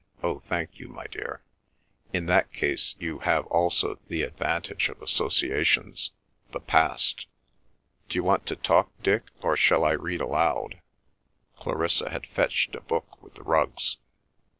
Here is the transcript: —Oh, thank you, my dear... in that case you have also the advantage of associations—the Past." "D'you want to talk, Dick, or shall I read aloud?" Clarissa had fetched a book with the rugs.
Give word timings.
—Oh, 0.23 0.39
thank 0.49 0.79
you, 0.79 0.87
my 0.89 1.05
dear... 1.05 1.43
in 2.11 2.25
that 2.25 2.51
case 2.51 2.95
you 2.97 3.19
have 3.19 3.45
also 3.45 3.99
the 4.07 4.23
advantage 4.23 4.89
of 4.89 4.99
associations—the 4.99 6.59
Past." 6.61 7.27
"D'you 8.09 8.23
want 8.23 8.47
to 8.47 8.55
talk, 8.55 8.89
Dick, 9.03 9.25
or 9.43 9.55
shall 9.55 9.85
I 9.85 9.91
read 9.91 10.19
aloud?" 10.21 10.81
Clarissa 11.55 12.09
had 12.09 12.25
fetched 12.25 12.73
a 12.73 12.81
book 12.81 13.21
with 13.21 13.35
the 13.35 13.43
rugs. 13.43 13.97